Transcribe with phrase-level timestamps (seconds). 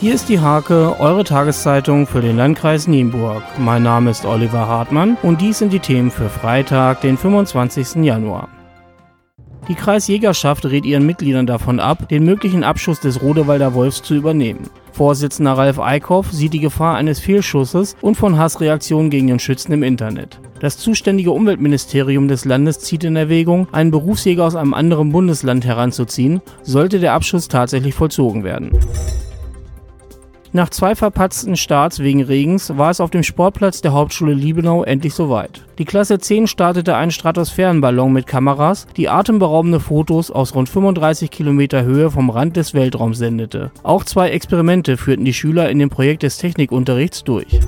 [0.00, 3.42] Hier ist die Hake, eure Tageszeitung für den Landkreis Nienburg.
[3.58, 8.02] Mein Name ist Oliver Hartmann und dies sind die Themen für Freitag, den 25.
[8.02, 8.48] Januar.
[9.68, 14.70] Die Kreisjägerschaft rät ihren Mitgliedern davon ab, den möglichen Abschuss des Rodewalder Wolfs zu übernehmen.
[14.92, 19.82] Vorsitzender Ralf Eickhoff sieht die Gefahr eines Fehlschusses und von Hassreaktionen gegen den Schützen im
[19.82, 20.40] Internet.
[20.60, 26.40] Das zuständige Umweltministerium des Landes zieht in Erwägung, einen Berufsjäger aus einem anderen Bundesland heranzuziehen,
[26.62, 28.70] sollte der Abschuss tatsächlich vollzogen werden.
[30.52, 35.14] Nach zwei verpatzten Starts wegen Regens war es auf dem Sportplatz der Hauptschule Liebenau endlich
[35.14, 35.64] soweit.
[35.78, 41.84] Die Klasse 10 startete einen Stratosphärenballon mit Kameras, die atemberaubende Fotos aus rund 35 Kilometer
[41.84, 43.70] Höhe vom Rand des Weltraums sendete.
[43.84, 47.60] Auch zwei Experimente führten die Schüler in dem Projekt des Technikunterrichts durch.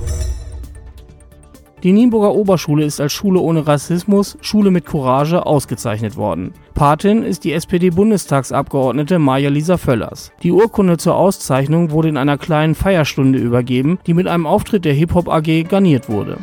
[1.83, 6.53] Die Nienburger Oberschule ist als Schule ohne Rassismus, Schule mit Courage ausgezeichnet worden.
[6.75, 10.31] Patin ist die SPD-Bundestagsabgeordnete Maja-Lisa Völlers.
[10.43, 14.93] Die Urkunde zur Auszeichnung wurde in einer kleinen Feierstunde übergeben, die mit einem Auftritt der
[14.93, 16.37] Hip-Hop AG garniert wurde.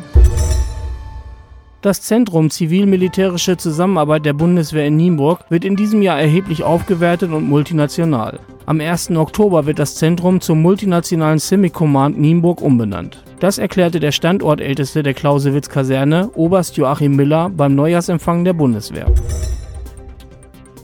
[1.81, 7.49] Das Zentrum Zivil-Militärische Zusammenarbeit der Bundeswehr in Nienburg wird in diesem Jahr erheblich aufgewertet und
[7.49, 8.39] multinational.
[8.67, 9.09] Am 1.
[9.15, 13.23] Oktober wird das Zentrum zum multinationalen Simic Command Nienburg umbenannt.
[13.39, 19.07] Das erklärte der Standortälteste der Clausewitz-Kaserne, Oberst Joachim Miller, beim Neujahrsempfang der Bundeswehr.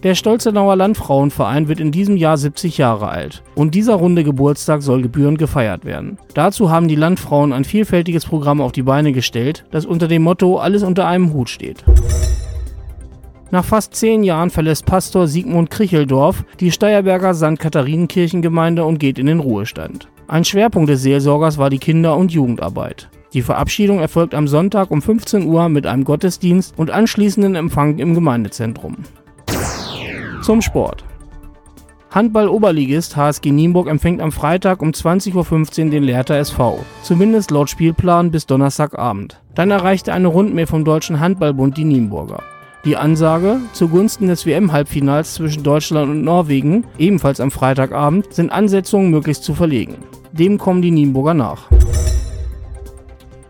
[0.07, 5.01] Der Stolzenauer Landfrauenverein wird in diesem Jahr 70 Jahre alt und dieser runde Geburtstag soll
[5.01, 6.17] gebührend gefeiert werden.
[6.33, 10.59] Dazu haben die Landfrauen ein vielfältiges Programm auf die Beine gestellt, das unter dem Motto
[10.59, 11.83] Alles unter einem Hut steht.
[13.51, 17.59] Nach fast zehn Jahren verlässt Pastor Sigmund Kricheldorf die Steierberger St.
[17.59, 20.07] Katharinenkirchengemeinde und geht in den Ruhestand.
[20.29, 23.09] Ein Schwerpunkt des Seelsorgers war die Kinder- und Jugendarbeit.
[23.33, 28.13] Die Verabschiedung erfolgt am Sonntag um 15 Uhr mit einem Gottesdienst und anschließenden Empfang im
[28.13, 28.95] Gemeindezentrum.
[30.47, 31.03] Zum Sport.
[32.09, 35.35] Handball-Oberligist HSG Nienburg empfängt am Freitag um 20.15
[35.83, 36.79] Uhr den Lehrter SV.
[37.03, 39.41] Zumindest laut Spielplan bis Donnerstagabend.
[39.55, 42.41] Dann erreichte eine Rundmail vom Deutschen Handballbund die Nienburger.
[42.85, 49.43] Die Ansage zugunsten des WM-Halbfinals zwischen Deutschland und Norwegen, ebenfalls am Freitagabend, sind Ansetzungen möglichst
[49.43, 49.95] zu verlegen.
[50.31, 51.69] Dem kommen die Nienburger nach.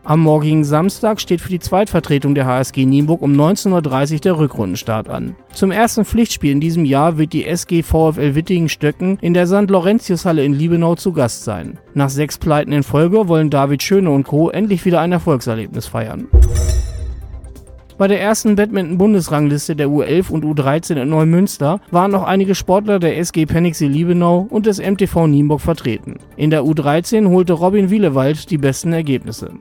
[0.08, 5.10] Am morgigen Samstag steht für die Zweitvertretung der HSG Nienburg um 19.30 Uhr der Rückrundenstart
[5.10, 5.36] an.
[5.52, 9.70] Zum ersten Pflichtspiel in diesem Jahr wird die SG VfL Wittingen-Stöcken in der St.
[9.70, 11.78] Laurentius-Halle in Liebenau zu Gast sein.
[11.94, 14.50] Nach sechs Pleiten in Folge wollen David Schöne und Co.
[14.50, 16.30] endlich wieder ein Erfolgserlebnis feiern.
[17.98, 23.18] Bei der ersten Badminton-Bundesrangliste der U11 und U13 in Neumünster waren noch einige Sportler der
[23.18, 26.16] SG Penixie Liebenau und des MTV Nienburg vertreten.
[26.38, 29.52] In der U13 holte Robin Wielewald die besten Ergebnisse.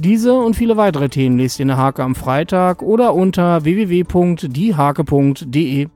[0.00, 5.88] Diese und viele weitere Themen lest ihr in der Hake am Freitag oder unter www.diehake.de.